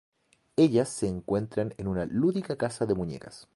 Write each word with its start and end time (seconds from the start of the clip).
Ellas 0.55 0.89
se 0.89 1.05
encuentran 1.07 1.75
en 1.77 1.87
una 1.87 2.05
lúdica 2.07 2.55
casa 2.55 2.87
de 2.87 2.95
muñecas. 2.95 3.47